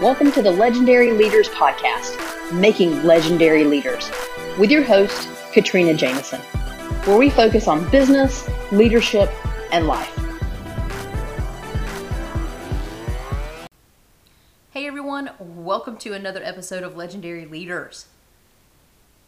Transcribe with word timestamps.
Welcome 0.00 0.30
to 0.30 0.42
the 0.42 0.52
Legendary 0.52 1.10
Leaders 1.10 1.48
Podcast, 1.48 2.52
Making 2.52 3.02
Legendary 3.02 3.64
Leaders, 3.64 4.08
with 4.56 4.70
your 4.70 4.84
host, 4.84 5.28
Katrina 5.52 5.92
Jameson, 5.92 6.40
where 7.04 7.18
we 7.18 7.28
focus 7.28 7.66
on 7.66 7.90
business, 7.90 8.48
leadership, 8.70 9.28
and 9.72 9.88
life. 9.88 10.16
Hey 14.70 14.86
everyone, 14.86 15.30
welcome 15.40 15.96
to 15.96 16.12
another 16.12 16.44
episode 16.44 16.84
of 16.84 16.96
Legendary 16.96 17.44
Leaders. 17.44 18.06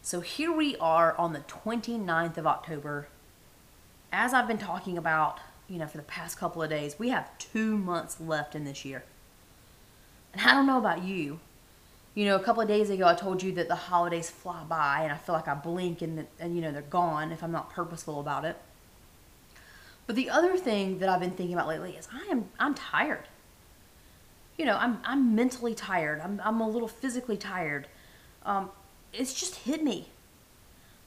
So 0.02 0.21
here 0.21 0.52
we 0.52 0.77
are 0.77 1.16
on 1.18 1.32
the 1.32 1.41
29th 1.41 2.37
of 2.37 2.46
October. 2.46 3.09
As 4.12 4.32
I've 4.32 4.46
been 4.46 4.57
talking 4.57 4.96
about, 4.96 5.41
you 5.66 5.79
know, 5.79 5.89
for 5.89 5.96
the 5.96 6.05
past 6.05 6.39
couple 6.39 6.62
of 6.62 6.71
days, 6.71 6.96
we 6.96 7.09
have 7.09 7.37
two 7.39 7.77
months 7.77 8.21
left 8.21 8.55
in 8.55 8.62
this 8.62 8.84
year. 8.84 9.02
And 10.32 10.42
I 10.42 10.54
don't 10.54 10.66
know 10.66 10.78
about 10.78 11.04
you. 11.04 11.40
You 12.14 12.26
know, 12.26 12.36
a 12.36 12.40
couple 12.40 12.62
of 12.62 12.68
days 12.68 12.90
ago, 12.90 13.07
I 13.07 13.14
told 13.14 13.43
you 13.43 13.52
that 13.52 13.68
the 13.68 13.76
holidays 13.76 14.29
fly 14.29 14.64
by, 14.68 15.02
and 15.02 15.12
I 15.12 15.16
feel 15.16 15.34
like 15.34 15.48
I 15.48 15.54
blink 15.54 16.02
and, 16.02 16.26
and 16.38 16.57
you 16.57 16.62
know 16.62 16.72
they're 16.72 16.82
gone 16.82 17.32
if 17.32 17.43
I'm 17.43 17.52
not 17.52 17.71
purposeful 17.71 18.21
about 18.21 18.44
it. 18.44 18.57
But 20.07 20.16
the 20.16 20.29
other 20.29 20.57
thing 20.57 20.98
that 20.98 21.08
I've 21.08 21.21
been 21.21 21.30
thinking 21.30 21.54
about 21.54 21.68
lately 21.68 21.93
is 21.93 22.08
I 22.12 22.30
am 22.30 22.48
I'm 22.58 22.74
tired. 22.74 23.29
You 24.58 24.64
know, 24.64 24.76
I'm 24.76 24.98
I'm 25.04 25.35
mentally 25.35 25.74
tired. 25.74 26.21
I'm 26.21 26.40
I'm 26.44 26.60
a 26.60 26.68
little 26.68 26.88
physically 26.88 27.36
tired. 27.36 27.86
Um, 28.44 28.71
it's 29.12 29.32
just 29.32 29.54
hit 29.54 29.82
me. 29.82 30.08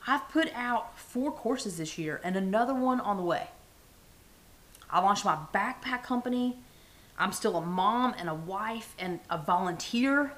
I've 0.08 0.28
put 0.30 0.50
out 0.55 0.98
four 0.98 1.31
courses 1.31 1.78
this 1.78 1.98
year 1.98 2.20
and 2.23 2.36
another 2.36 2.73
one 2.73 3.00
on 3.00 3.17
the 3.17 3.23
way. 3.23 3.48
I 4.90 5.00
launched 5.00 5.26
my 5.26 5.38
backpack 5.53 6.03
company 6.03 6.58
I'm 7.23 7.32
still 7.32 7.55
a 7.55 7.62
mom 7.62 8.13
and 8.18 8.27
a 8.27 8.34
wife 8.34 8.94
and 9.00 9.22
a 9.30 9.38
volunteer 9.38 10.34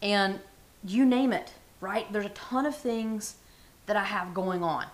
and 0.00 0.40
you 0.82 1.04
name 1.04 1.34
it, 1.34 1.52
right? 1.82 2.10
There's 2.10 2.24
a 2.24 2.30
ton 2.30 2.64
of 2.64 2.74
things 2.74 3.34
that 3.84 3.94
I 3.94 4.04
have 4.04 4.32
going 4.32 4.64
on 4.64 4.86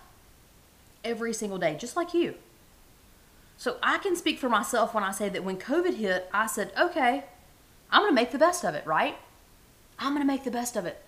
every 1.05 1.31
single 1.31 1.57
day, 1.57 1.77
just 1.79 1.95
like 1.95 2.13
you. 2.13 2.35
So 3.55 3.77
I 3.81 3.99
can 3.99 4.17
speak 4.17 4.39
for 4.39 4.49
myself 4.49 4.93
when 4.93 5.05
I 5.05 5.11
say 5.11 5.29
that 5.29 5.45
when 5.45 5.55
COVID 5.55 5.95
hit, 5.95 6.29
I 6.33 6.47
said, 6.47 6.73
okay, 6.77 7.23
I'm 7.89 8.05
to 8.05 8.13
make 8.13 8.31
the 8.31 8.37
best 8.37 8.65
of 8.65 8.75
it, 8.75 8.85
right? 8.85 9.15
I'm 9.99 10.17
to 10.17 10.25
make 10.25 10.43
the 10.43 10.51
best 10.51 10.75
of 10.75 10.85
it. 10.85 11.01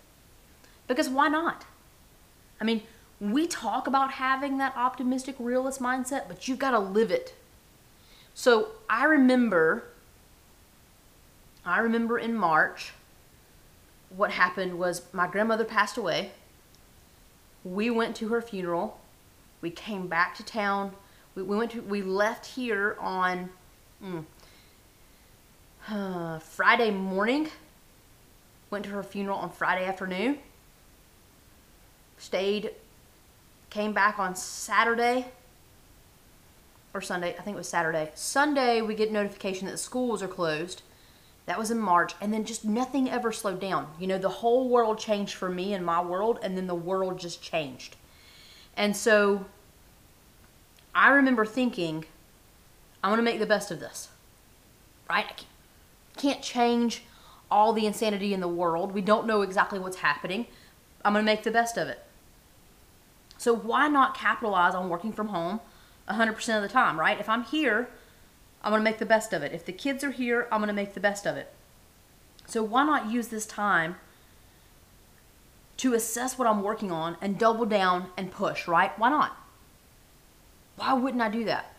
Because 0.88 1.09
why 1.09 1.27
not? 1.27 1.66
I 2.61 2.63
mean, 2.63 2.83
we 3.19 3.45
talk 3.45 3.88
about 3.88 4.13
having 4.13 4.57
that 4.59 4.73
optimistic 4.77 5.35
realist 5.38 5.81
mindset, 5.81 6.29
but 6.29 6.47
you've 6.47 6.59
got 6.59 6.71
to 6.71 6.79
live 6.79 7.11
it. 7.11 7.35
So 8.33 8.69
I 8.89 9.05
remember, 9.05 9.83
I 11.65 11.79
remember 11.79 12.17
in 12.17 12.35
March, 12.35 12.93
what 14.09 14.31
happened 14.31 14.77
was 14.77 15.03
my 15.13 15.27
grandmother 15.27 15.65
passed 15.65 15.97
away. 15.97 16.31
We 17.63 17.89
went 17.89 18.15
to 18.17 18.29
her 18.29 18.41
funeral. 18.41 18.99
We 19.61 19.69
came 19.69 20.07
back 20.07 20.35
to 20.35 20.43
town. 20.43 20.93
We, 21.35 21.43
we 21.43 21.55
went 21.55 21.71
to, 21.71 21.81
we 21.81 22.01
left 22.01 22.45
here 22.45 22.97
on 22.99 23.49
mm, 24.03 24.25
uh, 25.89 26.39
Friday 26.39 26.91
morning. 26.91 27.49
Went 28.69 28.85
to 28.85 28.91
her 28.91 29.03
funeral 29.03 29.38
on 29.38 29.49
Friday 29.49 29.85
afternoon. 29.85 30.39
Stayed, 32.17 32.71
came 33.69 33.93
back 33.93 34.19
on 34.19 34.35
Saturday 34.35 35.27
or 36.94 37.02
Sunday, 37.02 37.36
I 37.38 37.42
think 37.42 37.56
it 37.56 37.58
was 37.58 37.70
Saturday. 37.70 38.11
Sunday, 38.16 38.81
we 38.81 38.95
get 38.95 39.11
notification 39.11 39.66
that 39.66 39.72
the 39.72 39.78
schools 39.78 40.22
are 40.22 40.28
closed. 40.28 40.81
That 41.45 41.58
was 41.58 41.72
in 41.72 41.80
March, 41.80 42.14
and 42.22 42.34
then 42.34 42.45
just 42.45 42.64
nothing 42.64 43.09
ever 43.09 43.31
slowed 43.31 43.59
down. 43.59 43.88
You 44.00 44.08
know, 44.08 44.17
the 44.17 44.30
whole 44.30 44.70
world 44.70 45.00
changed 45.00 45.34
for 45.34 45.50
me 45.50 45.73
and 45.73 45.86
my 45.86 46.02
world, 46.02 46.39
and 46.44 46.58
then 46.58 46.67
the 46.67 46.75
world 46.75 47.19
just 47.19 47.42
changed. 47.42 47.95
And 48.78 48.95
so 48.95 49.46
I 50.94 51.09
remember 51.09 51.46
thinking, 51.46 52.06
I'm 53.03 53.09
going 53.09 53.18
to 53.18 53.24
make 53.24 53.40
the 53.40 53.46
best 53.46 53.72
of 53.72 53.80
this. 53.80 54.09
Right? 55.09 55.25
I 55.28 56.19
can't 56.19 56.41
change 56.41 57.03
all 57.50 57.74
the 57.74 57.85
insanity 57.85 58.34
in 58.34 58.40
the 58.40 58.47
world. 58.47 58.94
We 58.94 59.01
don't 59.01 59.28
know 59.28 59.41
exactly 59.41 59.80
what's 59.80 59.97
happening. 59.97 60.47
I'm 61.03 61.13
going 61.13 61.25
to 61.25 61.31
make 61.31 61.44
the 61.44 61.51
best 61.51 61.78
of 61.78 61.88
it. 61.88 62.03
So 63.38 63.56
why 63.56 63.88
not 63.88 64.16
capitalize 64.16 64.75
on 64.75 64.88
working 64.88 65.12
from 65.12 65.30
home? 65.30 65.59
100% 66.13 66.55
of 66.55 66.61
the 66.61 66.67
time, 66.67 66.99
right? 66.99 67.19
If 67.19 67.29
I'm 67.29 67.44
here, 67.44 67.89
I'm 68.63 68.72
going 68.72 68.79
to 68.79 68.83
make 68.83 68.99
the 68.99 69.05
best 69.05 69.33
of 69.33 69.44
it. 69.44 69.53
If 69.53 69.66
the 69.66 69.72
kids 69.72 70.03
are 70.03 70.11
here, 70.11 70.47
I'm 70.51 70.59
going 70.59 70.67
to 70.67 70.73
make 70.73 70.94
the 70.94 70.99
best 70.99 71.25
of 71.25 71.35
it. 71.35 71.53
So 72.47 72.63
why 72.63 72.83
not 72.83 73.09
use 73.09 73.29
this 73.29 73.45
time 73.45 73.95
to 75.77 75.94
assess 75.94 76.38
what 76.38 76.47
I'm 76.47 76.61
working 76.61 76.91
on 76.91 77.17
and 77.21 77.39
double 77.39 77.66
down 77.66 78.07
and 78.17 78.31
push, 78.31 78.67
right? 78.67 78.97
Why 79.00 79.09
not? 79.09 79.35
Why 80.75 80.94
wouldn't 80.94 81.23
I 81.23 81.29
do 81.29 81.45
that? 81.45 81.73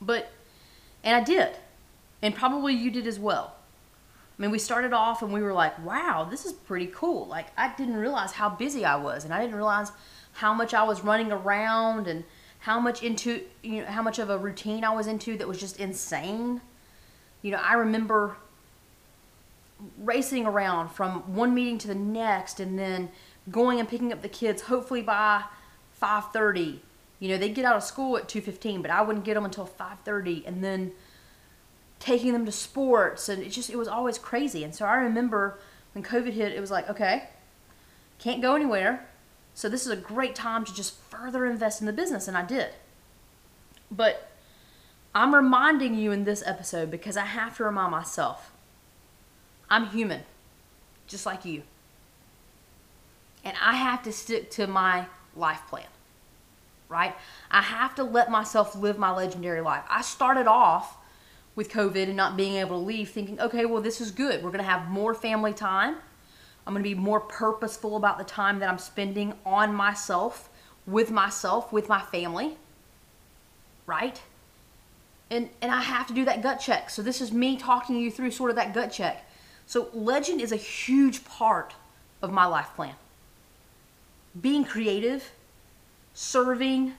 But, 0.00 0.30
and 1.02 1.16
I 1.16 1.24
did. 1.24 1.56
And 2.20 2.34
probably 2.34 2.74
you 2.74 2.90
did 2.90 3.06
as 3.06 3.18
well. 3.18 3.54
I 4.38 4.42
mean, 4.42 4.50
we 4.50 4.58
started 4.58 4.92
off 4.92 5.22
and 5.22 5.32
we 5.32 5.42
were 5.42 5.52
like, 5.52 5.78
wow, 5.84 6.26
this 6.28 6.44
is 6.44 6.52
pretty 6.52 6.88
cool. 6.88 7.26
Like, 7.26 7.46
I 7.56 7.74
didn't 7.76 7.96
realize 7.96 8.32
how 8.32 8.50
busy 8.50 8.84
I 8.84 8.96
was, 8.96 9.24
and 9.24 9.32
I 9.32 9.40
didn't 9.40 9.54
realize 9.54 9.92
how 10.32 10.52
much 10.52 10.74
I 10.74 10.82
was 10.82 11.04
running 11.04 11.30
around 11.30 12.08
and 12.08 12.24
how 12.64 12.80
much 12.80 13.02
into 13.02 13.42
you 13.62 13.82
know 13.82 13.86
how 13.86 14.00
much 14.00 14.18
of 14.18 14.30
a 14.30 14.38
routine 14.38 14.84
I 14.84 14.94
was 14.94 15.06
into 15.06 15.36
that 15.36 15.46
was 15.46 15.60
just 15.60 15.78
insane. 15.78 16.62
You 17.42 17.50
know, 17.50 17.58
I 17.58 17.74
remember 17.74 18.36
racing 19.98 20.46
around 20.46 20.88
from 20.88 21.34
one 21.34 21.54
meeting 21.54 21.76
to 21.76 21.88
the 21.88 21.94
next 21.94 22.60
and 22.60 22.78
then 22.78 23.10
going 23.50 23.80
and 23.80 23.86
picking 23.86 24.14
up 24.14 24.22
the 24.22 24.30
kids 24.30 24.62
hopefully 24.62 25.02
by 25.02 25.42
5:30. 26.00 26.80
You 27.20 27.28
know, 27.28 27.36
they'd 27.36 27.54
get 27.54 27.66
out 27.66 27.76
of 27.76 27.82
school 27.84 28.16
at 28.16 28.28
2:15, 28.28 28.80
but 28.80 28.90
I 28.90 29.02
wouldn't 29.02 29.26
get 29.26 29.34
them 29.34 29.44
until 29.44 29.66
5:30 29.66 30.46
and 30.46 30.64
then 30.64 30.92
taking 32.00 32.32
them 32.32 32.46
to 32.46 32.52
sports 32.52 33.28
and 33.28 33.42
it 33.42 33.50
just 33.50 33.68
it 33.68 33.76
was 33.76 33.88
always 33.88 34.16
crazy. 34.16 34.64
And 34.64 34.74
so 34.74 34.86
I 34.86 34.94
remember 34.94 35.58
when 35.92 36.02
COVID 36.02 36.32
hit, 36.32 36.52
it 36.52 36.60
was 36.62 36.70
like, 36.70 36.88
okay, 36.88 37.28
can't 38.18 38.40
go 38.40 38.54
anywhere 38.54 39.06
so 39.54 39.68
this 39.68 39.86
is 39.86 39.92
a 39.92 39.96
great 39.96 40.34
time 40.34 40.64
to 40.64 40.74
just 40.74 40.98
further 41.10 41.46
invest 41.46 41.80
in 41.80 41.86
the 41.86 41.92
business, 41.92 42.26
and 42.26 42.36
I 42.36 42.44
did. 42.44 42.70
But 43.90 44.30
I'm 45.14 45.34
reminding 45.34 45.94
you 45.94 46.10
in 46.10 46.24
this 46.24 46.42
episode 46.44 46.90
because 46.90 47.16
I 47.16 47.24
have 47.24 47.56
to 47.58 47.64
remind 47.64 47.92
myself 47.92 48.50
I'm 49.70 49.86
human, 49.86 50.22
just 51.06 51.24
like 51.24 51.44
you. 51.44 51.62
And 53.44 53.56
I 53.62 53.74
have 53.74 54.02
to 54.04 54.12
stick 54.12 54.50
to 54.52 54.66
my 54.66 55.06
life 55.36 55.62
plan, 55.68 55.86
right? 56.88 57.14
I 57.50 57.62
have 57.62 57.94
to 57.96 58.04
let 58.04 58.30
myself 58.30 58.74
live 58.74 58.98
my 58.98 59.10
legendary 59.10 59.60
life. 59.60 59.84
I 59.88 60.02
started 60.02 60.46
off 60.46 60.96
with 61.54 61.70
COVID 61.70 62.04
and 62.04 62.16
not 62.16 62.36
being 62.36 62.56
able 62.56 62.80
to 62.80 62.84
leave 62.84 63.10
thinking, 63.10 63.40
okay, 63.40 63.64
well, 63.66 63.82
this 63.82 64.00
is 64.00 64.10
good. 64.10 64.42
We're 64.42 64.50
going 64.50 64.64
to 64.64 64.70
have 64.70 64.88
more 64.88 65.14
family 65.14 65.52
time 65.52 65.96
I'm 66.66 66.72
going 66.72 66.82
to 66.82 66.88
be 66.88 66.94
more 66.94 67.20
purposeful 67.20 67.96
about 67.96 68.18
the 68.18 68.24
time 68.24 68.58
that 68.60 68.68
I'm 68.68 68.78
spending 68.78 69.34
on 69.44 69.74
myself, 69.74 70.48
with 70.86 71.10
myself, 71.10 71.72
with 71.72 71.88
my 71.88 72.00
family. 72.00 72.56
Right? 73.86 74.20
And 75.30 75.50
and 75.60 75.70
I 75.70 75.82
have 75.82 76.06
to 76.06 76.14
do 76.14 76.24
that 76.24 76.42
gut 76.42 76.60
check. 76.60 76.90
So 76.90 77.02
this 77.02 77.20
is 77.20 77.32
me 77.32 77.56
talking 77.56 77.96
you 77.96 78.10
through 78.10 78.30
sort 78.30 78.50
of 78.50 78.56
that 78.56 78.72
gut 78.72 78.92
check. 78.92 79.28
So 79.66 79.88
legend 79.92 80.40
is 80.40 80.52
a 80.52 80.56
huge 80.56 81.24
part 81.24 81.74
of 82.22 82.32
my 82.32 82.46
life 82.46 82.68
plan. 82.74 82.94
Being 84.40 84.64
creative, 84.64 85.30
serving, 86.14 86.94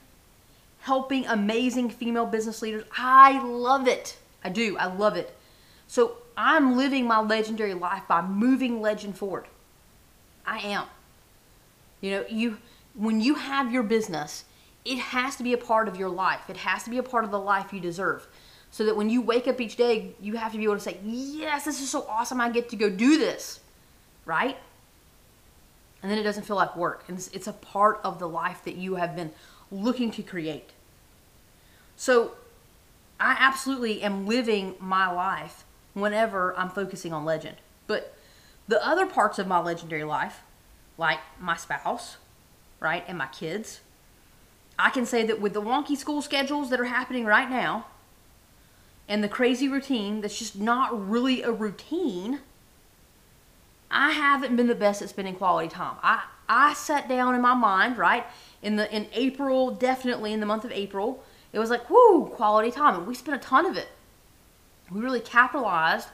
helping 0.80 1.26
amazing 1.26 1.90
female 1.90 2.26
business 2.26 2.62
leaders. 2.62 2.84
I 2.96 3.42
love 3.42 3.88
it. 3.88 4.16
I 4.44 4.48
do. 4.48 4.76
I 4.78 4.86
love 4.86 5.16
it. 5.16 5.36
So 5.88 6.18
I'm 6.36 6.76
living 6.76 7.06
my 7.06 7.20
legendary 7.20 7.74
life 7.74 8.02
by 8.08 8.22
moving 8.22 8.80
legend 8.80 9.16
forward. 9.16 9.46
I 10.46 10.58
am. 10.58 10.84
You 12.00 12.10
know, 12.12 12.24
you 12.28 12.58
when 12.94 13.20
you 13.20 13.34
have 13.34 13.72
your 13.72 13.82
business, 13.82 14.44
it 14.84 14.98
has 14.98 15.36
to 15.36 15.42
be 15.42 15.52
a 15.52 15.58
part 15.58 15.88
of 15.88 15.96
your 15.96 16.08
life. 16.08 16.48
It 16.48 16.58
has 16.58 16.84
to 16.84 16.90
be 16.90 16.98
a 16.98 17.02
part 17.02 17.24
of 17.24 17.30
the 17.30 17.38
life 17.38 17.72
you 17.72 17.80
deserve. 17.80 18.26
So 18.70 18.84
that 18.86 18.96
when 18.96 19.08
you 19.10 19.22
wake 19.22 19.48
up 19.48 19.60
each 19.60 19.76
day, 19.76 20.14
you 20.20 20.36
have 20.36 20.52
to 20.52 20.58
be 20.58 20.64
able 20.64 20.74
to 20.74 20.80
say, 20.80 20.98
"Yes, 21.02 21.64
this 21.64 21.80
is 21.80 21.90
so 21.90 22.06
awesome. 22.08 22.40
I 22.40 22.50
get 22.50 22.68
to 22.70 22.76
go 22.76 22.90
do 22.90 23.18
this." 23.18 23.60
Right? 24.24 24.56
And 26.02 26.10
then 26.10 26.18
it 26.18 26.24
doesn't 26.24 26.44
feel 26.44 26.56
like 26.56 26.76
work. 26.76 27.04
And 27.08 27.16
it's, 27.16 27.28
it's 27.28 27.46
a 27.46 27.52
part 27.52 28.00
of 28.04 28.18
the 28.18 28.28
life 28.28 28.62
that 28.64 28.76
you 28.76 28.96
have 28.96 29.16
been 29.16 29.32
looking 29.72 30.10
to 30.12 30.22
create. 30.22 30.70
So, 31.96 32.32
I 33.18 33.36
absolutely 33.38 34.02
am 34.02 34.26
living 34.26 34.74
my 34.78 35.10
life 35.10 35.64
whenever 35.94 36.56
I'm 36.58 36.68
focusing 36.68 37.12
on 37.12 37.24
legend. 37.24 37.56
But 37.86 38.15
the 38.68 38.84
other 38.86 39.06
parts 39.06 39.38
of 39.38 39.46
my 39.46 39.60
legendary 39.60 40.04
life, 40.04 40.40
like 40.98 41.18
my 41.40 41.56
spouse, 41.56 42.16
right, 42.80 43.04
and 43.06 43.18
my 43.18 43.26
kids, 43.26 43.80
I 44.78 44.90
can 44.90 45.06
say 45.06 45.24
that 45.26 45.40
with 45.40 45.54
the 45.54 45.62
wonky 45.62 45.96
school 45.96 46.20
schedules 46.20 46.70
that 46.70 46.80
are 46.80 46.84
happening 46.84 47.24
right 47.24 47.48
now, 47.48 47.86
and 49.08 49.22
the 49.22 49.28
crazy 49.28 49.68
routine 49.68 50.20
that's 50.20 50.38
just 50.38 50.58
not 50.58 51.08
really 51.08 51.42
a 51.42 51.52
routine, 51.52 52.40
I 53.90 54.10
haven't 54.10 54.56
been 54.56 54.66
the 54.66 54.74
best 54.74 55.00
at 55.00 55.08
spending 55.08 55.36
quality 55.36 55.68
time. 55.68 55.96
I 56.02 56.24
I 56.48 56.74
sat 56.74 57.08
down 57.08 57.34
in 57.34 57.40
my 57.40 57.54
mind, 57.54 57.98
right? 57.98 58.24
In 58.62 58.76
the 58.76 58.92
in 58.94 59.06
April, 59.12 59.70
definitely 59.70 60.32
in 60.32 60.40
the 60.40 60.46
month 60.46 60.64
of 60.64 60.72
April, 60.72 61.22
it 61.52 61.58
was 61.58 61.70
like, 61.70 61.88
whoo, 61.88 62.26
quality 62.26 62.70
time. 62.70 62.96
And 62.96 63.06
we 63.06 63.14
spent 63.14 63.42
a 63.42 63.44
ton 63.44 63.66
of 63.66 63.76
it. 63.76 63.88
We 64.90 65.00
really 65.00 65.20
capitalized 65.20 66.08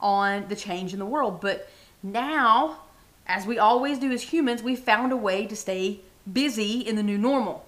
on 0.00 0.48
the 0.48 0.56
change 0.56 0.92
in 0.92 0.98
the 0.98 1.06
world. 1.06 1.40
But 1.40 1.68
now, 2.12 2.80
as 3.26 3.46
we 3.46 3.58
always 3.58 3.98
do 3.98 4.12
as 4.12 4.22
humans, 4.22 4.62
we 4.62 4.76
found 4.76 5.12
a 5.12 5.16
way 5.16 5.46
to 5.46 5.56
stay 5.56 6.00
busy 6.30 6.80
in 6.80 6.96
the 6.96 7.02
new 7.02 7.18
normal. 7.18 7.66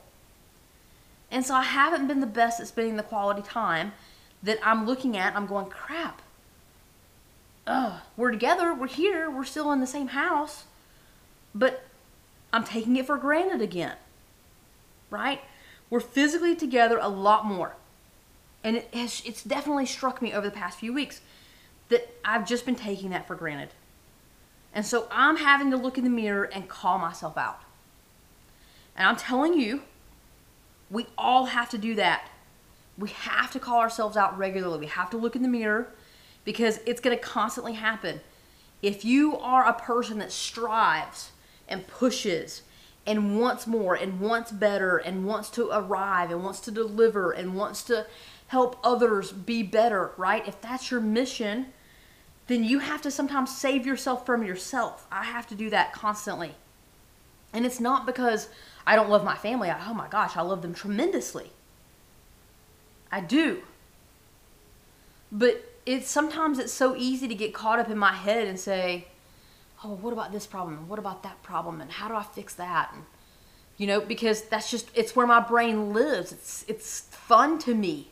And 1.31 1.45
so 1.45 1.55
I 1.55 1.63
haven't 1.63 2.09
been 2.09 2.21
the 2.21 2.27
best 2.27 2.61
at 2.61 2.69
spending 2.69 2.97
the 2.97 3.03
quality 3.03 3.43
time 3.43 3.93
that 4.43 4.59
I'm 4.63 4.87
looking 4.87 5.17
at. 5.17 5.37
I'm 5.37 5.47
going, 5.47 5.67
crap. 5.67 6.23
Ugh, 7.67 8.01
we're 8.17 8.31
together, 8.31 8.73
we're 8.73 8.89
here, 8.89 9.31
we're 9.31 9.45
still 9.45 9.73
in 9.73 9.81
the 9.81 9.87
same 9.87 10.09
house, 10.09 10.65
but 11.55 11.85
I'm 12.51 12.65
taking 12.65 12.97
it 12.97 13.07
for 13.07 13.19
granted 13.19 13.61
again. 13.61 13.97
Right? 15.11 15.43
We're 15.91 16.01
physically 16.01 16.55
together 16.55 16.99
a 16.99 17.09
lot 17.09 17.45
more. 17.45 17.77
And 18.65 18.77
it 18.77 18.89
has, 18.95 19.23
it's 19.27 19.43
definitely 19.43 19.87
struck 19.87 20.23
me 20.23 20.33
over 20.33 20.47
the 20.47 20.55
past 20.55 20.79
few 20.79 20.93
weeks 20.93 21.21
that 21.91 22.09
I've 22.25 22.47
just 22.47 22.65
been 22.65 22.75
taking 22.75 23.11
that 23.11 23.27
for 23.27 23.35
granted. 23.35 23.71
And 24.79 24.87
so 24.87 25.09
I'm 25.11 25.39
having 25.39 25.73
to 25.73 25.77
look 25.77 25.99
in 25.99 26.05
the 26.05 26.11
mirror 26.11 26.45
and 26.45 26.69
call 26.69 27.01
myself 27.01 27.37
out. 27.37 27.63
And 28.95 29.09
I'm 29.09 29.17
telling 29.17 29.55
you, 29.55 29.83
we 30.89 31.07
all 31.19 31.47
have 31.47 31.69
to 31.71 31.79
do 31.79 31.97
that. 31.97 32.31
We 32.97 33.09
have 33.09 33.51
to 33.55 33.59
call 33.59 33.81
ourselves 33.81 34.17
out 34.17 34.39
regularly. 34.39 34.79
We 34.79 34.87
have 34.87 35.11
to 35.11 35.17
look 35.17 35.35
in 35.35 35.43
the 35.43 35.49
mirror 35.49 35.89
because 36.45 36.79
it's 36.87 37.01
going 37.01 37.17
to 37.17 37.21
constantly 37.21 37.73
happen. 37.73 38.21
If 38.81 39.05
you 39.05 39.37
are 39.39 39.67
a 39.67 39.73
person 39.73 40.21
that 40.21 40.31
strives 40.31 41.33
and 41.69 41.89
pushes 41.89 42.63
and 43.05 43.41
wants 43.41 43.67
more 43.67 43.97
and 43.97 44.21
wants 44.21 44.53
better 44.53 44.97
and 44.97 45.27
wants 45.27 45.51
to 45.51 45.71
arrive 45.73 46.31
and 46.31 46.45
wants 46.45 46.61
to 46.61 46.71
deliver 46.71 47.33
and 47.33 47.57
wants 47.57 47.83
to 47.83 48.07
help 48.47 48.79
others 48.85 49.33
be 49.33 49.65
better, 49.65 50.13
right? 50.17 50.47
If 50.47 50.61
that's 50.61 50.93
your 50.93 51.01
mission, 51.01 51.73
then 52.49 52.65
you 52.65 52.81
have 52.81 53.03
to 53.03 53.11
sometimes 53.11 53.55
save 53.55 53.87
yourself 53.87 54.27
from 54.27 54.43
yourself. 54.43 55.07
I 55.13 55.25
have 55.25 55.47
to 55.49 55.55
do 55.55 55.71
that 55.71 55.93
constantly. 55.93 56.57
And 57.53 57.65
it's 57.65 57.79
not 57.79 58.07
because 58.07 58.49
I 58.87 58.97
don't 58.97 59.11
love 59.11 59.23
my 59.23 59.37
family. 59.37 59.71
I, 59.71 59.89
oh 59.89 59.95
my 59.95 60.09
gosh, 60.09 60.37
I 60.37 60.43
love 60.43 60.63
them 60.63 60.75
tremendously. 60.75 61.51
I 63.13 63.21
do. 63.21 63.63
But 65.31 65.73
it's 65.85 66.11
sometimes 66.11 66.59
it's 66.59 66.73
so 66.73 66.97
easy 66.97 67.29
to 67.29 67.35
get 67.35 67.55
caught 67.55 67.79
up 67.79 67.91
in 67.91 67.99
my 67.99 68.13
head 68.13 68.47
and 68.47 68.59
say, 68.59 69.09
"Oh, 69.85 69.95
what 69.95 70.13
about 70.13 70.33
this 70.33 70.47
problem? 70.47 70.89
What 70.89 70.99
about 70.99 71.23
that 71.23 71.43
problem? 71.43 71.81
And 71.81 71.91
how 71.91 72.09
do 72.09 72.15
I 72.15 72.23
fix 72.23 72.55
that?" 72.55 72.91
And 72.95 73.05
you 73.77 73.87
know, 73.87 74.01
because 74.01 74.43
that's 74.43 74.71
just 74.71 74.91
it's 74.95 75.15
where 75.15 75.27
my 75.27 75.41
brain 75.41 75.93
lives. 75.93 76.33
It's 76.33 76.65
it's 76.69 77.01
fun 77.01 77.59
to 77.61 77.75
me 77.75 78.09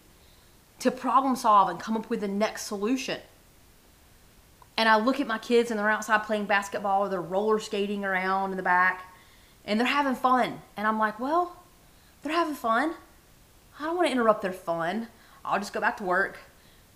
to 0.79 0.91
problem 0.91 1.37
solve 1.37 1.71
and 1.71 1.81
come 1.81 1.97
up 1.97 2.11
with 2.11 2.21
the 2.21 2.29
next 2.29 2.65
solution. 2.65 3.21
And 4.77 4.89
I 4.89 4.97
look 4.97 5.21
at 5.21 5.27
my 5.27 5.39
kids 5.39 5.71
and 5.71 5.79
they're 5.79 5.89
outside 5.89 6.19
playing 6.25 6.45
basketball 6.47 7.05
or 7.05 7.09
they're 7.09 7.21
roller 7.21 7.59
skating 7.59 8.05
around 8.05 8.51
in 8.51 8.57
the 8.57 8.63
back 8.63 9.11
and 9.65 9.81
they're 9.81 9.87
having 9.87 10.15
fun. 10.15 10.61
And 10.77 10.87
I'm 10.87 10.99
like, 10.99 11.19
well, 11.19 11.57
they're 12.23 12.33
having 12.33 12.55
fun. 12.55 12.95
I 13.79 13.85
don't 13.85 13.97
want 13.97 14.09
to 14.09 14.13
interrupt 14.13 14.43
their 14.43 14.53
fun. 14.53 15.09
I'll 15.45 15.59
just 15.59 15.73
go 15.73 15.81
back 15.81 15.97
to 15.99 16.05
work. 16.05 16.39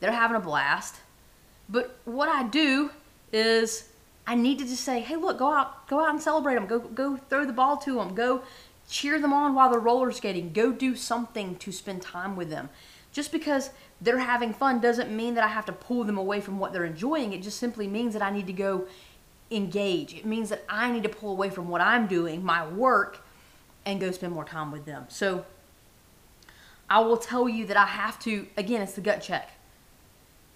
They're 0.00 0.12
having 0.12 0.36
a 0.36 0.40
blast. 0.40 0.96
But 1.68 1.98
what 2.04 2.28
I 2.28 2.44
do 2.44 2.90
is 3.32 3.90
I 4.26 4.34
need 4.34 4.58
to 4.58 4.64
just 4.64 4.84
say, 4.84 5.00
hey, 5.00 5.16
look, 5.16 5.38
go 5.38 5.52
out, 5.52 5.88
go 5.88 6.00
out 6.00 6.10
and 6.10 6.20
celebrate 6.20 6.54
them. 6.54 6.66
Go, 6.66 6.80
go 6.80 7.16
throw 7.16 7.44
the 7.44 7.52
ball 7.52 7.76
to 7.78 7.96
them. 7.96 8.14
Go 8.14 8.42
cheer 8.90 9.20
them 9.20 9.32
on 9.32 9.54
while 9.54 9.70
they're 9.70 9.80
roller 9.80 10.10
skating. 10.12 10.52
Go 10.52 10.72
do 10.72 10.94
something 10.96 11.56
to 11.56 11.72
spend 11.72 12.02
time 12.02 12.36
with 12.36 12.50
them. 12.50 12.68
Just 13.12 13.32
because 13.32 13.70
they're 14.00 14.18
having 14.18 14.52
fun 14.52 14.80
doesn't 14.80 15.14
mean 15.14 15.34
that 15.34 15.44
I 15.44 15.48
have 15.48 15.66
to 15.66 15.72
pull 15.72 16.04
them 16.04 16.18
away 16.18 16.40
from 16.40 16.58
what 16.58 16.72
they're 16.72 16.84
enjoying. 16.84 17.32
It 17.32 17.42
just 17.42 17.58
simply 17.58 17.86
means 17.86 18.12
that 18.12 18.22
I 18.22 18.30
need 18.30 18.46
to 18.48 18.52
go 18.52 18.86
engage. 19.50 20.14
It 20.14 20.26
means 20.26 20.48
that 20.50 20.64
I 20.68 20.90
need 20.90 21.02
to 21.04 21.08
pull 21.08 21.32
away 21.32 21.50
from 21.50 21.68
what 21.68 21.80
I'm 21.80 22.06
doing, 22.06 22.44
my 22.44 22.66
work, 22.66 23.24
and 23.84 24.00
go 24.00 24.10
spend 24.10 24.32
more 24.32 24.44
time 24.44 24.70
with 24.70 24.84
them. 24.84 25.06
So 25.08 25.44
I 26.88 27.00
will 27.00 27.16
tell 27.16 27.48
you 27.48 27.66
that 27.66 27.76
I 27.76 27.86
have 27.86 28.18
to, 28.20 28.46
again, 28.56 28.82
it's 28.82 28.92
the 28.92 29.00
gut 29.00 29.22
check. 29.22 29.50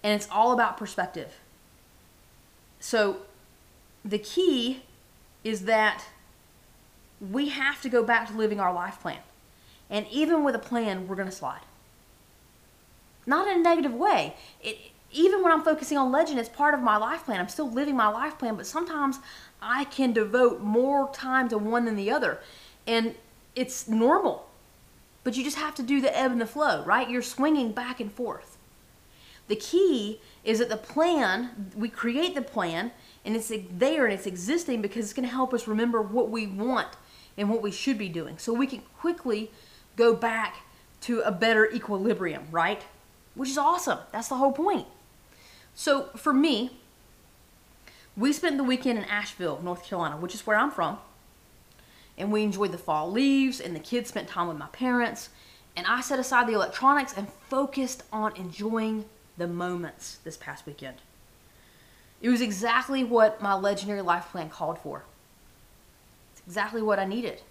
And 0.03 0.13
it's 0.13 0.29
all 0.29 0.51
about 0.51 0.77
perspective. 0.77 1.33
So 2.79 3.17
the 4.03 4.19
key 4.19 4.83
is 5.43 5.65
that 5.65 6.05
we 7.19 7.49
have 7.49 7.81
to 7.81 7.89
go 7.89 8.03
back 8.03 8.27
to 8.29 8.37
living 8.37 8.59
our 8.59 8.73
life 8.73 8.99
plan. 8.99 9.19
And 9.89 10.05
even 10.11 10.43
with 10.43 10.55
a 10.55 10.59
plan, 10.59 11.07
we're 11.07 11.15
going 11.15 11.29
to 11.29 11.35
slide. 11.35 11.61
Not 13.25 13.47
in 13.47 13.59
a 13.59 13.63
negative 13.63 13.93
way. 13.93 14.35
It, 14.61 14.77
even 15.11 15.41
when 15.41 15.51
I'm 15.51 15.61
focusing 15.61 15.97
on 15.97 16.11
legend, 16.11 16.39
it's 16.39 16.49
part 16.49 16.73
of 16.73 16.81
my 16.81 16.97
life 16.97 17.25
plan. 17.25 17.39
I'm 17.39 17.47
still 17.47 17.71
living 17.71 17.95
my 17.95 18.07
life 18.07 18.37
plan, 18.37 18.55
but 18.55 18.67
sometimes 18.67 19.19
I 19.61 19.85
can 19.85 20.11
devote 20.11 20.61
more 20.61 21.09
time 21.13 21.47
to 21.49 21.57
one 21.57 21.85
than 21.85 21.95
the 21.95 22.11
other. 22.11 22.39
And 22.85 23.15
it's 23.55 23.87
normal. 23.87 24.47
But 25.23 25.37
you 25.37 25.43
just 25.43 25.57
have 25.57 25.73
to 25.75 25.83
do 25.83 26.01
the 26.01 26.15
ebb 26.15 26.31
and 26.31 26.41
the 26.41 26.45
flow, 26.45 26.83
right? 26.83 27.09
You're 27.09 27.21
swinging 27.21 27.71
back 27.71 27.99
and 27.99 28.11
forth. 28.11 28.57
The 29.47 29.55
key 29.55 30.19
is 30.43 30.59
that 30.59 30.69
the 30.69 30.77
plan, 30.77 31.71
we 31.75 31.89
create 31.89 32.35
the 32.35 32.41
plan, 32.41 32.91
and 33.23 33.35
it's 33.35 33.51
there 33.71 34.05
and 34.05 34.13
it's 34.13 34.27
existing 34.27 34.81
because 34.81 35.05
it's 35.05 35.13
going 35.13 35.27
to 35.27 35.33
help 35.33 35.53
us 35.53 35.67
remember 35.67 36.01
what 36.01 36.29
we 36.29 36.45
want 36.45 36.89
and 37.37 37.49
what 37.49 37.61
we 37.61 37.71
should 37.71 37.97
be 37.97 38.09
doing. 38.09 38.37
So 38.37 38.53
we 38.53 38.67
can 38.67 38.81
quickly 38.97 39.51
go 39.95 40.15
back 40.15 40.57
to 41.01 41.21
a 41.21 41.31
better 41.31 41.69
equilibrium, 41.71 42.47
right? 42.51 42.83
Which 43.35 43.49
is 43.49 43.57
awesome. 43.57 43.99
That's 44.11 44.27
the 44.27 44.35
whole 44.35 44.51
point. 44.51 44.87
So 45.73 46.09
for 46.15 46.33
me, 46.33 46.77
we 48.17 48.31
spent 48.31 48.57
the 48.57 48.63
weekend 48.63 48.97
in 48.97 49.05
Asheville, 49.05 49.59
North 49.61 49.85
Carolina, 49.85 50.17
which 50.17 50.33
is 50.33 50.47
where 50.47 50.57
I'm 50.57 50.71
from. 50.71 50.99
And 52.17 52.31
we 52.31 52.43
enjoyed 52.43 52.71
the 52.71 52.77
fall 52.77 53.11
leaves, 53.11 53.59
and 53.59 53.75
the 53.75 53.79
kids 53.79 54.07
spent 54.09 54.29
time 54.29 54.47
with 54.47 54.57
my 54.57 54.67
parents. 54.67 55.29
And 55.75 55.85
I 55.85 55.99
set 55.99 56.17
aside 56.17 56.47
the 56.47 56.53
electronics 56.53 57.13
and 57.15 57.27
focused 57.49 58.03
on 58.13 58.33
enjoying 58.37 59.05
the 59.37 59.47
moments 59.47 60.19
this 60.23 60.37
past 60.37 60.65
weekend. 60.65 60.95
It 62.21 62.29
was 62.29 62.39
exactly 62.39 63.03
what 63.03 63.41
my 63.41 63.53
legendary 63.53 64.01
life 64.01 64.29
plan 64.31 64.49
called 64.49 64.79
for. 64.79 65.03
Exactly 66.47 66.81
what 66.81 66.99
I 66.99 67.05
needed. 67.05 67.41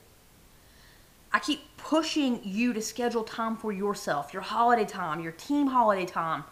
I 1.33 1.41
keep 1.41 1.77
pushing 1.77 2.41
you 2.45 2.73
to 2.73 2.81
schedule 2.81 3.25
time 3.25 3.57
for 3.57 3.73
yourself, 3.73 4.33
your 4.33 4.43
holiday 4.43 4.85
time, 4.85 5.21
your 5.21 5.33
team 5.33 5.67
holiday 5.67 6.07
time, 6.07 6.45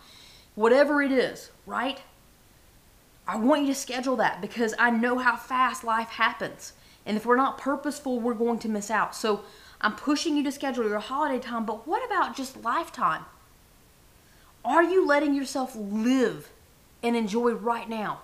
whatever 0.57 1.01
it 1.01 1.13
is, 1.13 1.51
right? 1.67 2.01
I 3.27 3.37
want 3.37 3.63
you 3.63 3.69
to 3.69 3.75
schedule 3.75 4.17
that 4.17 4.41
because 4.41 4.75
I 4.79 4.91
know 4.91 5.19
how 5.19 5.37
fast 5.37 5.85
life 5.85 6.09
happens. 6.09 6.73
And 7.07 7.17
if 7.17 7.25
we're 7.25 7.37
not 7.37 7.59
purposeful, 7.59 8.19
we're 8.19 8.35
going 8.35 8.59
to 8.61 8.69
miss 8.69 8.91
out. 8.91 9.15
So 9.15 9.45
I'm 9.81 9.95
pushing 9.95 10.37
you 10.37 10.43
to 10.45 10.53
schedule 10.53 10.89
your 10.89 10.99
holiday 10.99 11.39
time, 11.39 11.65
but 11.65 11.87
what 11.87 12.05
about 12.05 12.37
just 12.37 12.63
lifetime? 12.63 13.25
Are 14.65 14.83
you 14.83 15.07
letting 15.07 15.35
yourself 15.35 15.75
live 15.77 16.51
and 17.03 17.17
enjoy 17.17 17.53
right 17.53 17.89
now? 17.89 18.21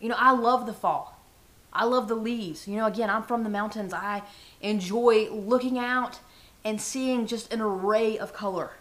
You 0.00 0.10
know, 0.10 0.16
I 0.18 0.32
love 0.32 0.66
the 0.66 0.74
fall. 0.74 1.13
I 1.74 1.84
love 1.84 2.08
the 2.08 2.14
leaves. 2.14 2.68
You 2.68 2.76
know, 2.76 2.86
again, 2.86 3.10
I'm 3.10 3.22
from 3.22 3.42
the 3.42 3.50
mountains. 3.50 3.92
I 3.92 4.22
enjoy 4.60 5.28
looking 5.30 5.78
out 5.78 6.20
and 6.64 6.80
seeing 6.80 7.26
just 7.26 7.52
an 7.52 7.60
array 7.60 8.16
of 8.18 8.32
color. 8.32 8.72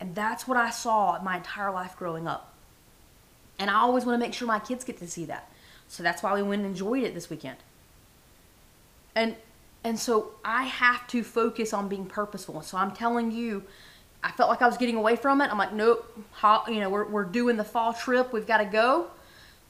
And 0.00 0.14
that's 0.14 0.46
what 0.46 0.56
I 0.56 0.70
saw 0.70 1.20
my 1.22 1.36
entire 1.36 1.70
life 1.70 1.96
growing 1.96 2.26
up. 2.26 2.52
And 3.58 3.70
I 3.70 3.74
always 3.74 4.04
want 4.04 4.20
to 4.20 4.24
make 4.24 4.34
sure 4.34 4.46
my 4.46 4.58
kids 4.58 4.84
get 4.84 4.98
to 4.98 5.08
see 5.08 5.24
that. 5.26 5.50
So 5.88 6.02
that's 6.02 6.22
why 6.22 6.34
we 6.34 6.42
went 6.42 6.62
and 6.62 6.70
enjoyed 6.70 7.02
it 7.02 7.14
this 7.14 7.30
weekend. 7.30 7.56
And 9.14 9.36
and 9.84 9.98
so 9.98 10.32
I 10.44 10.64
have 10.64 11.06
to 11.08 11.22
focus 11.22 11.72
on 11.72 11.88
being 11.88 12.06
purposeful. 12.06 12.62
So 12.62 12.76
I'm 12.76 12.90
telling 12.90 13.30
you, 13.30 13.62
I 14.22 14.32
felt 14.32 14.50
like 14.50 14.60
I 14.60 14.66
was 14.66 14.76
getting 14.76 14.96
away 14.96 15.16
from 15.16 15.40
it. 15.40 15.50
I'm 15.50 15.56
like, 15.56 15.72
nope, 15.72 16.04
you 16.66 16.80
know, 16.80 16.90
we're, 16.90 17.06
we're 17.06 17.24
doing 17.24 17.56
the 17.56 17.64
fall 17.64 17.92
trip. 17.92 18.32
We've 18.32 18.46
got 18.46 18.58
to 18.58 18.64
go. 18.64 19.06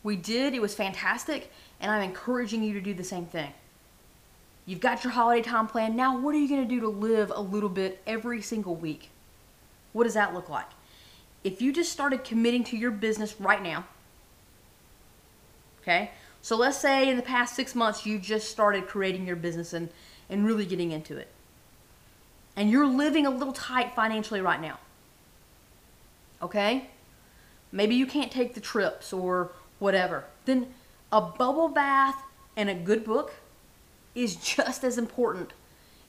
We 0.02 0.16
did. 0.16 0.54
It 0.54 0.62
was 0.62 0.74
fantastic. 0.74 1.52
And 1.80 1.90
I'm 1.90 2.02
encouraging 2.02 2.62
you 2.62 2.74
to 2.74 2.80
do 2.80 2.94
the 2.94 3.04
same 3.04 3.26
thing. 3.26 3.52
You've 4.66 4.80
got 4.80 5.04
your 5.04 5.12
holiday 5.12 5.42
time 5.42 5.66
plan. 5.66 5.96
Now, 5.96 6.18
what 6.18 6.34
are 6.34 6.38
you 6.38 6.48
going 6.48 6.62
to 6.62 6.68
do 6.68 6.80
to 6.80 6.88
live 6.88 7.32
a 7.34 7.40
little 7.40 7.68
bit 7.70 8.02
every 8.06 8.42
single 8.42 8.74
week? 8.76 9.10
What 9.92 10.04
does 10.04 10.14
that 10.14 10.34
look 10.34 10.48
like? 10.48 10.66
If 11.44 11.62
you 11.62 11.72
just 11.72 11.92
started 11.92 12.24
committing 12.24 12.64
to 12.64 12.76
your 12.76 12.90
business 12.90 13.40
right 13.40 13.62
now, 13.62 13.86
okay? 15.82 16.10
So 16.42 16.56
let's 16.56 16.78
say 16.78 17.08
in 17.08 17.16
the 17.16 17.22
past 17.22 17.54
six 17.56 17.74
months 17.74 18.04
you 18.04 18.18
just 18.18 18.50
started 18.50 18.86
creating 18.86 19.26
your 19.26 19.36
business 19.36 19.72
and, 19.72 19.88
and 20.28 20.44
really 20.44 20.66
getting 20.66 20.92
into 20.92 21.16
it. 21.16 21.28
And 22.56 22.70
you're 22.70 22.86
living 22.86 23.26
a 23.26 23.30
little 23.30 23.52
tight 23.54 23.94
financially 23.94 24.40
right 24.40 24.60
now. 24.60 24.78
okay? 26.42 26.88
Maybe 27.72 27.94
you 27.94 28.06
can't 28.06 28.30
take 28.32 28.54
the 28.54 28.60
trips 28.60 29.12
or 29.12 29.52
whatever. 29.78 30.24
Then 30.44 30.74
a 31.12 31.20
bubble 31.20 31.68
bath 31.68 32.22
and 32.56 32.68
a 32.68 32.74
good 32.74 33.04
book 33.04 33.34
is 34.14 34.36
just 34.36 34.84
as 34.84 34.98
important 34.98 35.52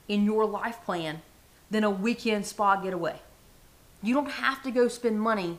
in 0.08 0.24
your 0.24 0.44
life 0.44 0.82
plan 0.84 1.22
than 1.70 1.84
a 1.84 1.90
weekend 1.90 2.44
spa 2.46 2.76
getaway. 2.76 3.20
You 4.02 4.14
don't 4.14 4.30
have 4.30 4.62
to 4.62 4.70
go 4.70 4.88
spend 4.88 5.20
money 5.20 5.58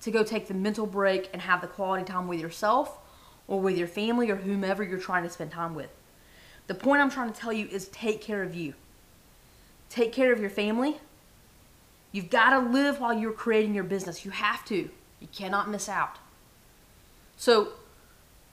to 0.00 0.10
go 0.10 0.24
take 0.24 0.48
the 0.48 0.54
mental 0.54 0.86
break 0.86 1.28
and 1.32 1.42
have 1.42 1.60
the 1.60 1.66
quality 1.66 2.04
time 2.04 2.26
with 2.28 2.40
yourself 2.40 2.98
or 3.46 3.60
with 3.60 3.76
your 3.76 3.86
family 3.86 4.30
or 4.30 4.36
whomever 4.36 4.82
you're 4.82 4.98
trying 4.98 5.22
to 5.24 5.30
spend 5.30 5.50
time 5.50 5.74
with. 5.74 5.90
The 6.66 6.74
point 6.74 7.02
I'm 7.02 7.10
trying 7.10 7.32
to 7.32 7.38
tell 7.38 7.52
you 7.52 7.66
is 7.66 7.88
take 7.88 8.20
care 8.20 8.42
of 8.42 8.54
you. 8.54 8.74
Take 9.90 10.12
care 10.12 10.32
of 10.32 10.40
your 10.40 10.50
family. 10.50 10.98
You've 12.12 12.30
got 12.30 12.50
to 12.50 12.58
live 12.58 13.00
while 13.00 13.12
you're 13.12 13.32
creating 13.32 13.74
your 13.74 13.84
business. 13.84 14.24
You 14.24 14.30
have 14.30 14.64
to. 14.66 14.88
You 15.20 15.28
cannot 15.32 15.68
miss 15.70 15.88
out. 15.88 16.18
So, 17.36 17.72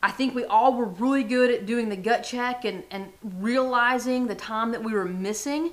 I 0.02 0.12
think 0.12 0.34
we 0.34 0.46
all 0.46 0.74
were 0.76 0.86
really 0.86 1.24
good 1.24 1.52
at 1.52 1.66
doing 1.66 1.90
the 1.90 1.98
gut 1.98 2.24
check 2.24 2.64
and, 2.64 2.84
and 2.90 3.12
realizing 3.22 4.28
the 4.28 4.36
time 4.36 4.72
that 4.72 4.84
we 4.84 4.94
were 4.94 5.06
missing 5.06 5.72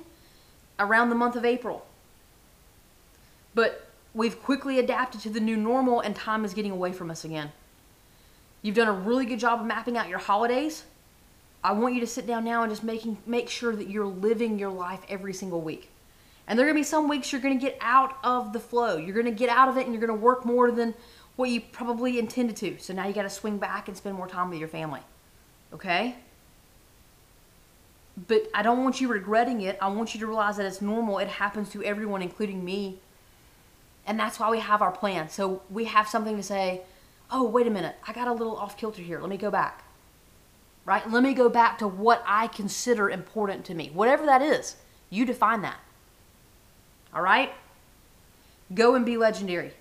around 0.79 1.09
the 1.09 1.15
month 1.15 1.35
of 1.35 1.45
April. 1.45 1.85
But 3.55 3.87
we've 4.13 4.41
quickly 4.41 4.79
adapted 4.79 5.21
to 5.21 5.29
the 5.29 5.39
new 5.39 5.55
normal 5.55 6.01
and 6.01 6.15
time 6.15 6.43
is 6.43 6.53
getting 6.53 6.71
away 6.71 6.91
from 6.91 7.09
us 7.09 7.23
again. 7.23 7.51
You've 8.61 8.75
done 8.75 8.87
a 8.87 8.93
really 8.93 9.25
good 9.25 9.39
job 9.39 9.61
of 9.61 9.65
mapping 9.65 9.97
out 9.97 10.09
your 10.09 10.19
holidays. 10.19 10.83
I 11.63 11.71
want 11.71 11.95
you 11.95 12.01
to 12.01 12.07
sit 12.07 12.27
down 12.27 12.43
now 12.43 12.63
and 12.63 12.71
just 12.71 12.83
making 12.83 13.17
make 13.25 13.49
sure 13.49 13.75
that 13.75 13.89
you're 13.89 14.05
living 14.05 14.59
your 14.59 14.69
life 14.69 14.99
every 15.09 15.33
single 15.33 15.61
week. 15.61 15.89
And 16.47 16.57
there 16.57 16.65
are 16.65 16.69
going 16.69 16.75
to 16.75 16.87
be 16.87 16.89
some 16.89 17.09
weeks 17.09 17.31
you're 17.31 17.41
going 17.41 17.59
to 17.59 17.65
get 17.65 17.77
out 17.81 18.17
of 18.23 18.53
the 18.53 18.59
flow. 18.59 18.97
You're 18.97 19.13
going 19.13 19.25
to 19.25 19.31
get 19.31 19.49
out 19.49 19.67
of 19.69 19.77
it 19.77 19.85
and 19.85 19.93
you're 19.93 20.05
going 20.05 20.17
to 20.17 20.23
work 20.23 20.45
more 20.45 20.71
than 20.71 20.93
what 21.37 21.49
you 21.49 21.61
probably 21.61 22.19
intended 22.19 22.57
to. 22.57 22.77
So 22.79 22.93
now 22.93 23.07
you 23.07 23.13
got 23.13 23.23
to 23.23 23.29
swing 23.29 23.57
back 23.57 23.87
and 23.87 23.95
spend 23.95 24.15
more 24.15 24.27
time 24.27 24.49
with 24.49 24.59
your 24.59 24.67
family. 24.67 25.01
Okay? 25.73 26.15
But 28.27 28.49
I 28.53 28.63
don't 28.63 28.83
want 28.83 28.99
you 28.99 29.07
regretting 29.07 29.61
it. 29.61 29.77
I 29.79 29.87
want 29.89 30.13
you 30.13 30.19
to 30.19 30.27
realize 30.27 30.57
that 30.57 30.65
it's 30.65 30.81
normal. 30.81 31.19
It 31.19 31.27
happens 31.27 31.69
to 31.69 31.83
everyone, 31.83 32.23
including 32.23 32.65
me. 32.65 32.99
And 34.07 34.19
that's 34.19 34.39
why 34.39 34.49
we 34.49 34.59
have 34.59 34.81
our 34.81 34.91
plan. 34.91 35.29
So 35.29 35.61
we 35.69 35.85
have 35.85 36.07
something 36.07 36.35
to 36.35 36.43
say, 36.43 36.81
oh, 37.31 37.47
wait 37.47 37.67
a 37.67 37.69
minute. 37.69 37.95
I 38.07 38.13
got 38.13 38.27
a 38.27 38.33
little 38.33 38.57
off 38.57 38.75
kilter 38.75 39.03
here. 39.03 39.19
Let 39.19 39.29
me 39.29 39.37
go 39.37 39.51
back. 39.51 39.83
Right? 40.85 41.07
Let 41.11 41.21
me 41.21 41.33
go 41.33 41.49
back 41.49 41.77
to 41.79 41.87
what 41.87 42.23
I 42.25 42.47
consider 42.47 43.09
important 43.09 43.65
to 43.65 43.75
me. 43.75 43.91
Whatever 43.93 44.25
that 44.25 44.41
is, 44.41 44.77
you 45.11 45.25
define 45.25 45.61
that. 45.61 45.79
All 47.13 47.21
right? 47.21 47.51
Go 48.73 48.95
and 48.95 49.05
be 49.05 49.17
legendary. 49.17 49.73